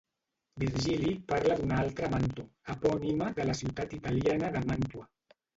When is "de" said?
3.41-3.47, 4.57-4.69